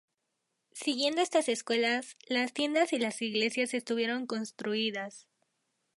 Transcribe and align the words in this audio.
Siguiendo 0.73 1.21
estas 1.21 1.47
escuelas, 1.47 2.17
las 2.27 2.53
tiendas 2.53 2.91
y 2.91 2.97
las 2.97 3.21
iglesias 3.21 3.75
estuvieron 3.75 4.25
construidas. 4.25 5.27